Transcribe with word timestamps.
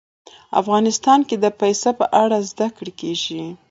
افغانستان 0.61 1.19
کې 1.27 1.35
د 1.43 1.45
پسه 1.59 1.91
په 1.99 2.05
اړه 2.21 2.37
زده 2.49 2.67
کړه 2.75 2.91
کېږي. 3.01 3.43